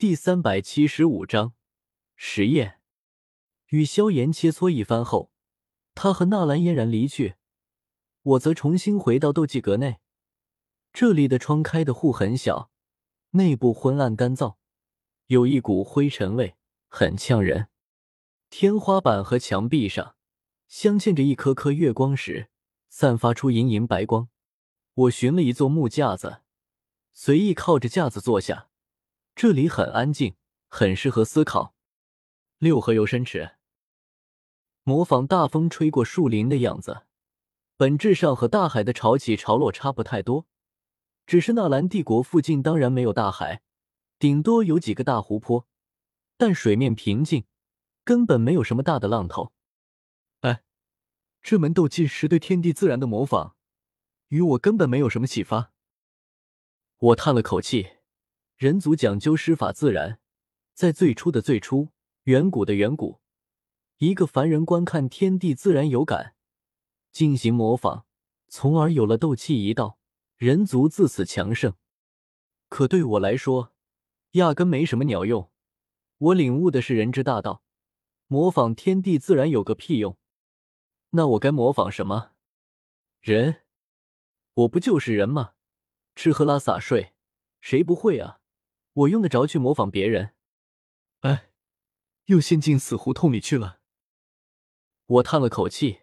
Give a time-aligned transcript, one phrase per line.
[0.00, 1.54] 第三百七十五章
[2.14, 2.78] 实验。
[3.70, 5.32] 与萧炎切磋一番后，
[5.92, 7.34] 他和纳兰嫣然离去，
[8.22, 9.98] 我则重新回到斗技阁内。
[10.92, 12.70] 这里的窗开的户很小，
[13.30, 14.54] 内部昏暗干燥，
[15.26, 16.54] 有一股灰尘味，
[16.86, 17.66] 很呛人。
[18.50, 20.14] 天花板和墙壁上
[20.68, 22.50] 镶嵌着一颗颗月光石，
[22.88, 24.28] 散发出莹莹白光。
[24.94, 26.42] 我寻了一座木架子，
[27.12, 28.67] 随意靠着架子坐下。
[29.40, 30.34] 这里很安静，
[30.66, 31.72] 很适合思考。
[32.58, 33.52] 六合游深池，
[34.82, 37.06] 模仿大风吹过树林的样子，
[37.76, 40.48] 本质上和大海的潮起潮落差不太多。
[41.24, 43.62] 只是纳兰帝国附近当然没有大海，
[44.18, 45.68] 顶多有几个大湖泊，
[46.36, 47.44] 但水面平静，
[48.02, 49.52] 根本没有什么大的浪头。
[50.40, 50.64] 哎，
[51.40, 53.54] 这门斗技是对天地自然的模仿，
[54.30, 55.70] 与我根本没有什么启发。
[56.96, 57.97] 我叹了口气，
[58.58, 60.18] 人族讲究师法自然，
[60.74, 61.90] 在最初的最初，
[62.24, 63.20] 远古的远古，
[63.98, 66.34] 一个凡人观看天地自然有感，
[67.12, 68.04] 进行模仿，
[68.48, 70.00] 从而有了斗气一道。
[70.36, 71.74] 人族自此强盛，
[72.68, 73.72] 可对我来说，
[74.32, 75.52] 压根没什么鸟用。
[76.18, 77.62] 我领悟的是人之大道，
[78.26, 80.18] 模仿天地自然有个屁用。
[81.10, 82.32] 那我该模仿什么？
[83.20, 83.62] 人？
[84.54, 85.52] 我不就是人吗？
[86.16, 87.12] 吃喝拉撒睡，
[87.60, 88.37] 谁不会啊？
[88.98, 90.34] 我用得着去模仿别人？
[91.20, 91.50] 哎，
[92.24, 93.80] 又陷进死胡同里去了。
[95.06, 96.00] 我叹了口气，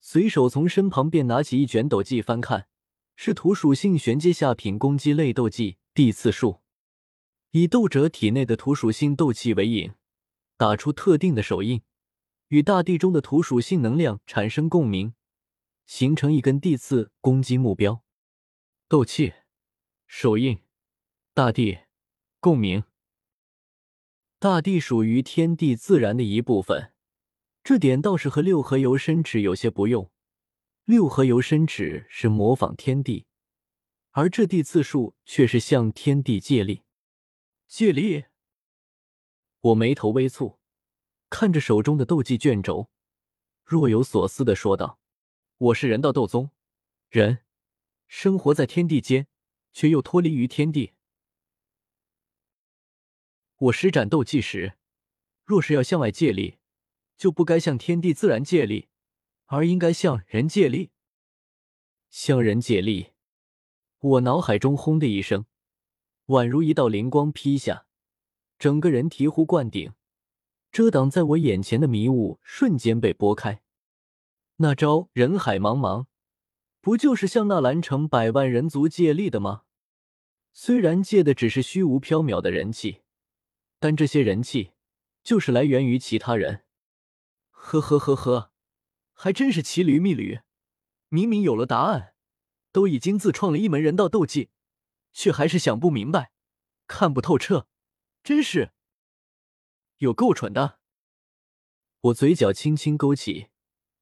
[0.00, 2.68] 随手从身旁便拿起一卷斗技翻看。
[3.16, 6.62] 是土属性玄阶下品攻击类斗技地刺术，
[7.50, 9.92] 以斗者体内的土属性斗气为引，
[10.56, 11.82] 打出特定的手印，
[12.48, 15.12] 与大地中的土属性能量产生共鸣，
[15.84, 18.02] 形成一根地刺攻击目标。
[18.88, 19.34] 斗气、
[20.06, 20.62] 手印、
[21.34, 21.80] 大地
[22.40, 22.84] 共鸣。
[24.38, 26.94] 大地属于天地自然的一部分，
[27.62, 30.10] 这点倒是和六合游深池有些不用。
[30.84, 33.26] 六合游身尺是模仿天地，
[34.12, 36.82] 而这地次数却是向天地借力。
[37.68, 38.24] 借力？
[39.60, 40.56] 我眉头微蹙，
[41.28, 42.90] 看着手中的斗技卷轴，
[43.62, 44.98] 若有所思的说道
[45.58, 46.50] ：“我是人道斗宗，
[47.10, 47.44] 人
[48.08, 49.28] 生活在天地间，
[49.74, 50.94] 却又脱离于天地。
[53.60, 54.74] 我施展斗技时，
[55.44, 56.58] 若是要向外借力，
[57.16, 58.88] 就不该向天地自然借力。”
[59.52, 60.92] 而应该向人借力，
[62.08, 63.08] 向人借力。
[63.98, 65.44] 我脑海中轰的一声，
[66.26, 67.84] 宛如一道灵光劈下，
[68.60, 69.92] 整个人醍醐灌顶，
[70.70, 73.60] 遮挡在我眼前的迷雾瞬间被拨开。
[74.58, 76.06] 那招人海茫茫，
[76.80, 79.64] 不就是向那蓝城百万人族借力的吗？
[80.52, 83.00] 虽然借的只是虚无缥缈的人气，
[83.80, 84.74] 但这些人气
[85.24, 86.64] 就是来源于其他人。
[87.50, 88.52] 呵呵呵呵。
[89.22, 90.40] 还真是骑驴觅驴，
[91.10, 92.14] 明明有了答案，
[92.72, 94.48] 都已经自创了一门人道斗技，
[95.12, 96.32] 却还是想不明白，
[96.86, 97.68] 看不透彻，
[98.22, 98.72] 真是
[99.98, 100.78] 有够蠢的。
[102.00, 103.48] 我嘴角轻轻勾起，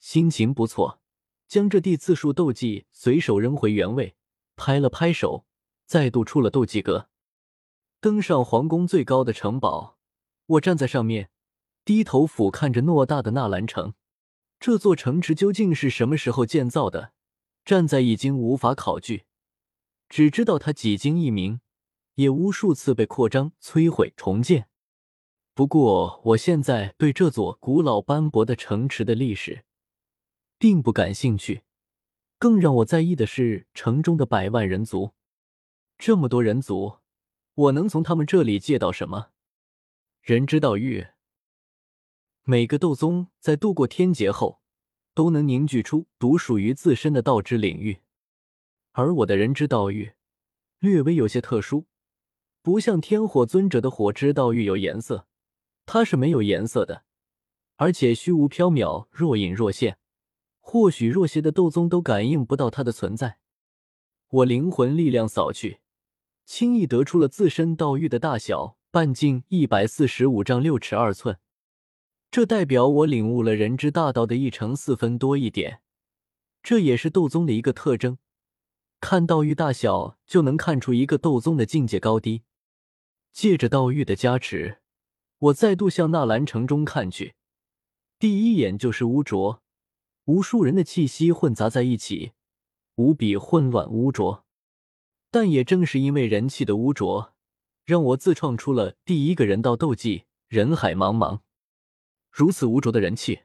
[0.00, 1.00] 心情不错，
[1.46, 4.16] 将这地次数斗技随手扔回原位，
[4.56, 5.46] 拍了拍手，
[5.86, 7.08] 再度出了斗技阁，
[8.04, 9.96] 登上皇宫最高的城堡。
[10.44, 11.30] 我站在上面，
[11.86, 13.94] 低头俯瞰着偌大的纳兰城。
[14.60, 17.14] 这座城池究竟是什么时候建造的？
[17.64, 19.24] 站在已经无法考据，
[20.10, 21.62] 只知道它几经易名，
[22.16, 24.68] 也无数次被扩张、摧毁、重建。
[25.54, 29.64] 不过，我现在对这座古老斑驳的城池的历史
[30.58, 31.62] 并不感兴趣，
[32.38, 35.12] 更让我在意的是城中的百万人族。
[35.96, 36.98] 这么多人族，
[37.54, 39.30] 我能从他们这里借到什么？
[40.22, 41.06] 人之道玉。
[42.42, 44.60] 每个斗宗在度过天劫后，
[45.14, 48.00] 都能凝聚出独属于自身的道之领域，
[48.90, 50.14] 而我的人之道域
[50.80, 51.86] 略微有些特殊，
[52.60, 55.28] 不像天火尊者的火之道域有颜色，
[55.86, 57.04] 它是没有颜色的，
[57.76, 59.98] 而且虚无缥缈，若隐若现，
[60.60, 63.38] 或许弱些的斗宗都感应不到它的存在。
[64.28, 65.78] 我灵魂力量扫去，
[66.44, 71.38] 轻易得出了自身道域的大小，半径一百四十五丈六尺二寸。
[72.30, 75.80] 这代表我领悟了人之大道的一成四分多一点，
[76.62, 78.18] 这也是斗宗的一个特征。
[79.00, 82.42] 看道域大小就能看出一个斗宗的境界高低。
[83.32, 84.78] 借着道域的加持，
[85.38, 87.34] 我再度向纳兰城中看去，
[88.18, 89.62] 第一眼就是污浊，
[90.26, 92.32] 无数人的气息混杂在一起，
[92.94, 94.43] 无比混乱污浊。
[95.34, 97.34] 但也正是因为人气的污浊，
[97.84, 100.26] 让我自创出了第一个人道斗技。
[100.46, 101.40] 人海茫茫，
[102.30, 103.40] 如此污浊的人气，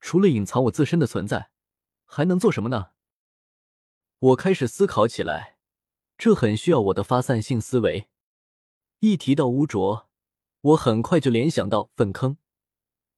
[0.00, 1.50] 除了隐藏我自身的存在，
[2.06, 2.92] 还能做什么呢？
[4.20, 5.58] 我开始思考起来，
[6.16, 8.08] 这很需要我的发散性思维。
[9.00, 10.08] 一提到污浊，
[10.62, 12.38] 我很快就联想到粪坑。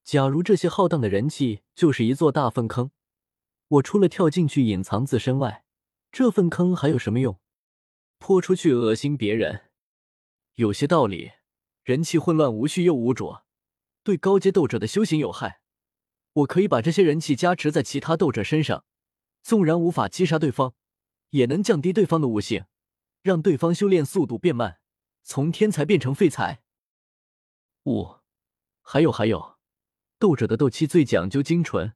[0.03, 2.91] 假如这些浩荡的人气就是一座大粪坑，
[3.69, 5.63] 我除了跳进去隐藏自身外，
[6.11, 7.39] 这粪坑还有什么用？
[8.21, 9.71] 泼出去恶心别人，
[10.53, 11.31] 有些道理。
[11.83, 13.37] 人气混乱无序又无主，
[14.03, 15.61] 对高阶斗者的修行有害。
[16.33, 18.85] 我可以把这些人气加持在其他斗者身上，
[19.41, 20.75] 纵然无法击杀对方，
[21.31, 22.65] 也能降低对方的悟性，
[23.23, 24.79] 让对方修炼速度变慢，
[25.23, 26.61] 从天才变成废材。
[27.85, 28.17] 五，
[28.83, 29.57] 还有还有，
[30.19, 31.93] 斗者的斗气最讲究精纯，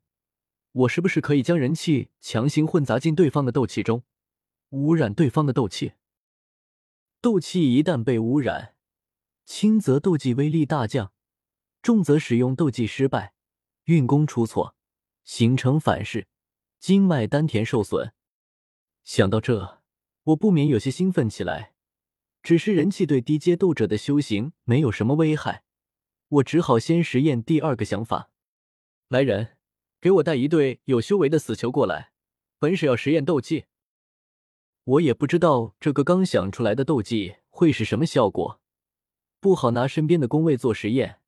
[0.72, 4.04] 我是不是可以将人气强行混杂进对方的斗气中，
[4.72, 5.94] 污染对方的斗气？
[7.26, 8.76] 斗气一旦被污染。
[9.46, 11.12] 轻则斗技威力大降，
[11.82, 13.34] 重则使用斗技失败，
[13.86, 14.76] 运功出错，
[15.24, 16.28] 形成反噬，
[16.80, 18.14] 经脉丹田受损。
[19.04, 19.82] 想到这，
[20.26, 21.74] 我不免有些兴奋起来。
[22.44, 25.64] 只是人气对低阶斗者的修行没有什么危害，
[26.28, 28.30] 我只好先实验第二个想法。
[29.08, 29.58] 来人，
[30.00, 32.12] 给我带一队有修为的死囚过来，
[32.60, 33.66] 本使要实验斗技。
[34.86, 38.62] 我也不知道这个刚想出来的斗技会是什么效果。
[39.40, 41.20] 不好拿身边的工位做实验，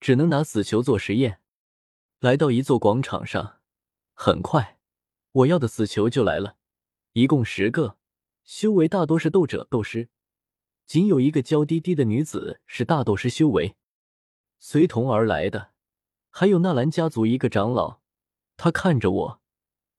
[0.00, 1.40] 只能拿死囚做实验。
[2.20, 3.60] 来到一座广场上，
[4.12, 4.78] 很快，
[5.32, 6.56] 我要的死囚就来了，
[7.12, 7.96] 一共十个，
[8.44, 10.10] 修为大多是斗者、斗师，
[10.86, 13.76] 仅有一个娇滴滴的女子是大斗师修为。
[14.58, 15.72] 随同而来的
[16.30, 18.00] 还有纳兰家族一个长老，
[18.58, 19.40] 他看着我，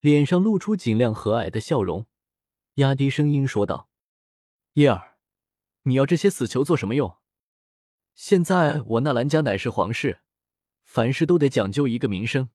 [0.02, 2.06] 脸上露出尽量和蔼的笑容，
[2.78, 3.90] 压低声音说道
[4.74, 5.18] ：“叶儿，
[5.84, 7.18] 你要这些死囚做什么用？”
[8.14, 10.22] 现在我纳兰家乃是皇室，
[10.84, 12.50] 凡事都得讲究一个名声。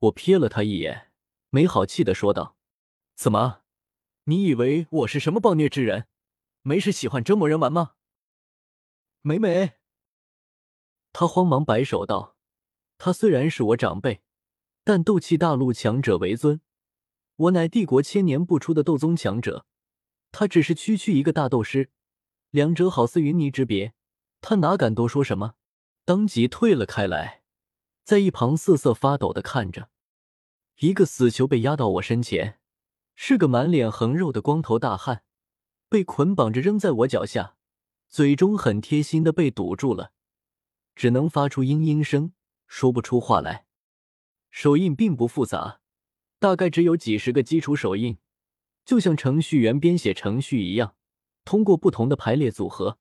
[0.00, 1.12] 我瞥了他一眼，
[1.50, 2.56] 没好气的说道
[3.14, 3.62] ：“怎么，
[4.24, 6.08] 你以为我是什么暴虐之人？
[6.62, 7.94] 没事喜欢折磨人玩吗？”
[9.22, 9.74] 没没。
[11.12, 12.36] 他慌忙摆手道
[12.98, 14.22] ：“他虽然是我长辈，
[14.82, 16.60] 但斗气大陆强者为尊，
[17.38, 19.64] 我乃帝国千年不出的斗宗强者，
[20.32, 21.90] 他只是区区一个大斗师，
[22.50, 23.94] 两者好似云泥之别。”
[24.40, 25.54] 他哪敢多说什么，
[26.04, 27.42] 当即退了开来，
[28.04, 29.90] 在一旁瑟瑟发抖的看着。
[30.78, 32.60] 一个死囚被压到我身前，
[33.16, 35.24] 是个满脸横肉的光头大汉，
[35.88, 37.56] 被捆绑着扔在我脚下，
[38.08, 40.12] 嘴中很贴心的被堵住了，
[40.94, 42.32] 只能发出嘤嘤声，
[42.66, 43.66] 说不出话来。
[44.50, 45.80] 手印并不复杂，
[46.38, 48.18] 大概只有几十个基础手印，
[48.84, 50.94] 就像程序员编写程序一样，
[51.44, 52.98] 通过不同的排列组合。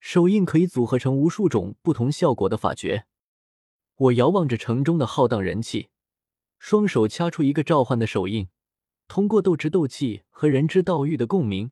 [0.00, 3.06] 手印可以组合成无数种不同效果的法诀。
[3.94, 5.90] 我遥望着城中的浩荡人气，
[6.58, 8.48] 双手掐出一个召唤的手印，
[9.06, 11.70] 通过斗之斗气和人之道域的共鸣，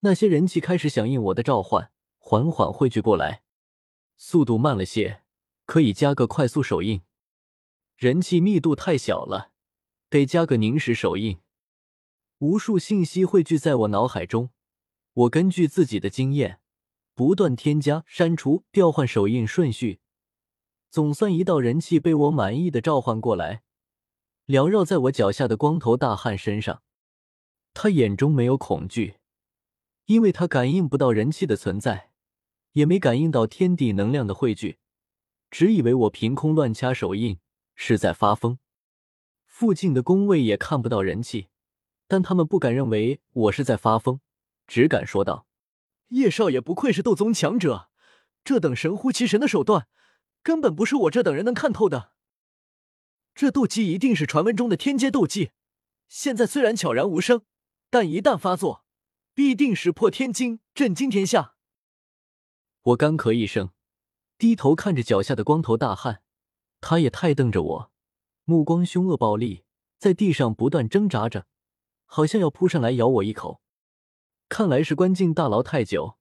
[0.00, 3.42] 那些人气开始响应我的召唤，缓缓汇聚过来。
[4.16, 5.22] 速度慢了些，
[5.66, 7.02] 可以加个快速手印。
[7.96, 9.51] 人气密度太小了，
[10.12, 11.38] 得加个凝时手印。
[12.36, 14.50] 无数信息汇聚在我脑海中，
[15.14, 16.60] 我根据自己的经验。
[17.14, 20.00] 不断添加、删除、调换手印顺序，
[20.90, 23.62] 总算一道人气被我满意的召唤过来，
[24.46, 26.82] 缭绕在我脚下的光头大汉身上。
[27.72, 29.16] 他眼中没有恐惧，
[30.06, 32.10] 因为他感应不到人气的存在，
[32.72, 34.78] 也没感应到天地能量的汇聚，
[35.50, 37.38] 只以为我凭空乱掐手印
[37.74, 38.58] 是在发疯。
[39.62, 41.46] 附近的宫卫也看不到人气，
[42.08, 44.18] 但他们不敢认为我是在发疯，
[44.66, 45.46] 只敢说道。
[46.08, 47.88] 叶少爷不愧是斗宗强者，
[48.42, 49.86] 这等神乎其神的手段，
[50.42, 52.10] 根本不是我这等人能看透的。
[53.36, 55.52] 这斗技一定是传闻中的天阶斗技，
[56.08, 57.42] 现在虽然悄然无声，
[57.88, 58.84] 但一旦发作，
[59.32, 61.54] 必定石破天惊，震惊天下。
[62.82, 63.70] 我干咳一声，
[64.36, 66.24] 低头看着脚下的光头大汉，
[66.80, 67.91] 他也太瞪着我，
[68.44, 69.62] 目光凶恶暴戾，
[69.98, 71.46] 在地上不断挣扎着，
[72.04, 73.60] 好像要扑上来咬我一口。
[74.48, 76.18] 看来是关进大牢太久，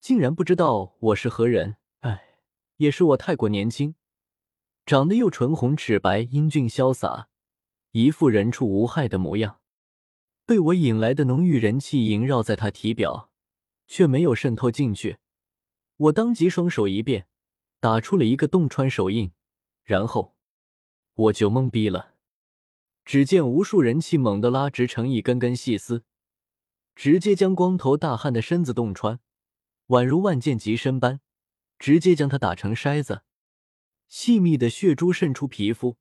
[0.00, 1.76] 竟然不知道我是何人。
[2.00, 2.38] 唉，
[2.76, 3.94] 也是我太过年轻，
[4.84, 7.28] 长得又唇红齿白、英俊潇洒，
[7.92, 9.60] 一副人畜无害的模样。
[10.44, 13.30] 被我引来的浓郁人气萦绕在他体表，
[13.86, 15.18] 却没有渗透进去。
[15.96, 17.28] 我当即双手一变，
[17.78, 19.30] 打出了一个洞穿手印，
[19.84, 20.34] 然后
[21.14, 22.14] 我就懵逼了。
[23.04, 26.04] 只见无数人气猛地拉直成一根根细丝。
[26.94, 29.20] 直接将光头大汉的身子洞穿，
[29.86, 31.20] 宛如万箭齐身般，
[31.78, 33.22] 直接将他打成筛子。
[34.06, 35.96] 细密的血珠渗出皮肤，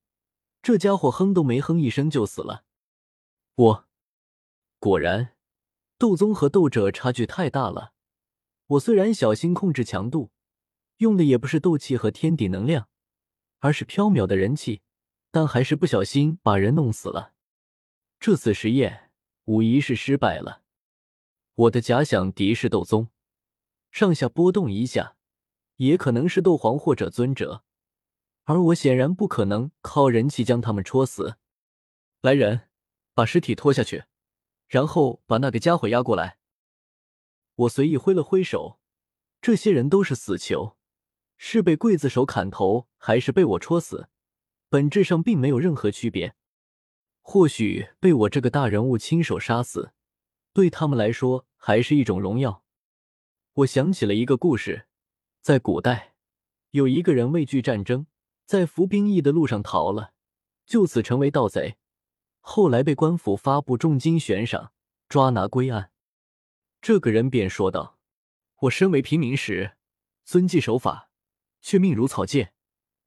[0.61, 2.65] 这家伙哼都没哼一声就死了。
[3.55, 3.87] 我
[4.77, 5.35] 果然，
[5.97, 7.93] 斗宗和斗者差距太大了。
[8.67, 10.31] 我虽然小心控制强度，
[10.97, 12.89] 用的也不是斗气和天地能量，
[13.59, 14.81] 而是飘渺的人气，
[15.31, 17.33] 但还是不小心把人弄死了。
[18.19, 19.12] 这次实验
[19.45, 20.63] 无疑是失败了。
[21.55, 23.09] 我的假想敌是斗宗，
[23.91, 25.17] 上下波动一下，
[25.75, 27.63] 也可能是斗皇或者尊者，
[28.45, 31.38] 而我显然不可能靠人气将他们戳死。
[32.21, 32.69] 来人，
[33.13, 34.05] 把尸体拖下去，
[34.67, 36.38] 然后把那个家伙押过来。
[37.55, 38.79] 我随意挥了挥手，
[39.41, 40.77] 这些人都是死囚，
[41.38, 44.09] 是被刽子手砍头，还是被我戳死，
[44.69, 46.35] 本质上并没有任何区别。
[47.21, 49.93] 或许被我这个大人物亲手杀死，
[50.53, 52.63] 对他们来说还是一种荣耀。
[53.53, 54.88] 我想起了一个故事，
[55.41, 56.15] 在古代，
[56.71, 58.07] 有一个人畏惧战争，
[58.45, 60.13] 在服兵役的路上逃了，
[60.65, 61.77] 就此成为盗贼，
[62.39, 64.71] 后来被官府发布重金悬赏，
[65.07, 65.91] 抓拿归案。
[66.81, 67.99] 这个人便说道
[68.61, 69.75] ：“我身为平民时，
[70.23, 71.11] 遵纪守法，
[71.61, 72.53] 却命如草芥，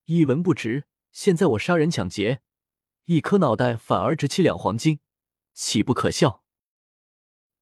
[0.05, 0.85] 一文不值。
[1.13, 2.41] 现在我杀人抢劫，
[3.05, 4.99] 一颗脑袋反而值七两黄金，
[5.53, 6.43] 岂不可笑？”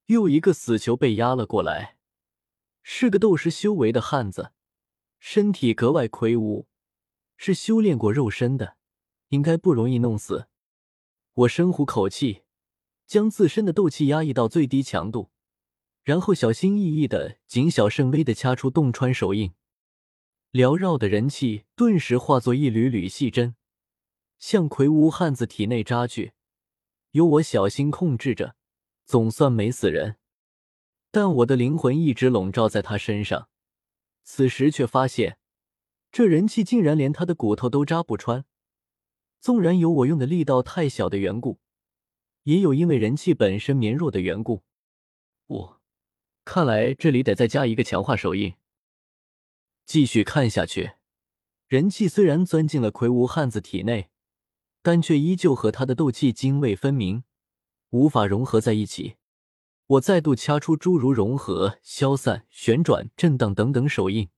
[0.06, 1.98] 又一个死囚被押了过来，
[2.82, 4.52] 是个斗师修为的汉子，
[5.18, 6.66] 身体格外魁梧，
[7.36, 8.76] 是修炼过肉身的，
[9.28, 10.48] 应该不容易弄死。
[11.34, 12.42] 我深呼口气，
[13.06, 15.30] 将自身的斗气压抑到最低强度。
[16.02, 19.52] 然后小心翼翼的、谨小慎微的掐出洞穿手印，
[20.52, 23.54] 缭绕的人气顿时化作一缕缕细针，
[24.38, 26.32] 向魁梧汉子体内扎去。
[27.12, 28.56] 由我小心控制着，
[29.04, 30.16] 总算没死人。
[31.12, 33.48] 但我的灵魂一直笼罩在他身上，
[34.24, 35.38] 此时却发现，
[36.10, 38.44] 这人气竟然连他的骨头都扎不穿。
[39.40, 41.60] 纵然有我用的力道太小的缘故，
[42.42, 44.64] 也有因为人气本身绵弱的缘故。
[45.46, 45.80] 我。
[46.44, 48.52] 看来这里得再加一个强化手印。
[49.90, 50.92] 继续看下去，
[51.66, 54.08] 人气虽然钻进了魁梧汉子体内，
[54.82, 57.24] 但却依旧和他的斗气泾渭分明，
[57.88, 59.16] 无法融合在一起。
[59.88, 64.28] 我再度掐出诸如融合、消散、旋转、震荡等等手印，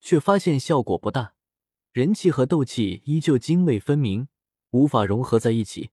[0.00, 1.34] 却发现效果不大，
[1.90, 4.28] 人气和斗气依旧泾渭分明，
[4.70, 5.90] 无法融合在一起，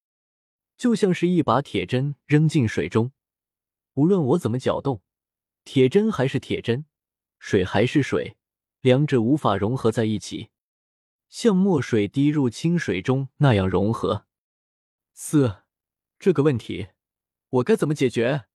[0.78, 3.12] 就像是一把铁针扔进水中，
[3.96, 5.02] 无论我怎么搅动。
[5.64, 6.86] 铁针还是铁针，
[7.40, 8.38] 水还是水，
[8.82, 10.50] 两者无法融合在一起，
[11.30, 14.26] 像墨水滴入清水中那样融合。
[15.14, 15.64] 四，
[16.18, 16.88] 这个问题
[17.50, 18.46] 我该怎么解决？